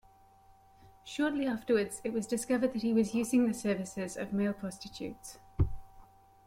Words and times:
Shortly 1.03 1.45
afterwards 1.45 2.01
it 2.03 2.11
was 2.11 2.25
discovered 2.25 2.73
that 2.73 2.81
he 2.81 2.91
was 2.91 3.13
using 3.13 3.47
the 3.47 3.53
services 3.53 4.17
of 4.17 4.33
male 4.33 4.51
prostitutes. 4.51 5.37